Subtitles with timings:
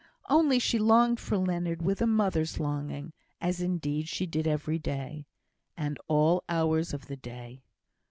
[0.31, 5.27] Only she longed for Leonard with a mother's longing, as indeed she did every day,
[5.77, 7.61] and all hours of the day.